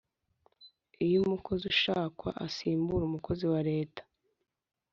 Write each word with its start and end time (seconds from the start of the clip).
iyo 1.05 1.17
umukozi 1.25 1.63
ushakwa 1.73 2.29
asimbura 2.45 3.03
umukozi 3.05 3.43
wa 3.51 3.59
leta 3.69 4.03